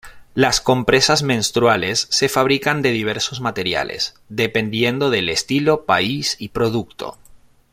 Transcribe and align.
Las 0.33 0.61
compresas 0.61 1.21
menstruales 1.21 2.07
se 2.09 2.27
fabrican 2.27 2.81
de 2.81 2.89
diversos 2.89 3.39
materiales, 3.39 4.15
dependiendo 4.29 5.11
del 5.11 5.29
estilo, 5.29 5.85
país 5.85 6.37
y 6.39 6.49
producto. 6.49 7.19